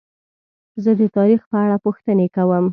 زه 0.83 0.91
د 0.99 1.01
تاریخ 1.17 1.41
په 1.49 1.57
اړه 1.63 1.75
پوښتنې 1.85 2.27
کوم. 2.35 2.65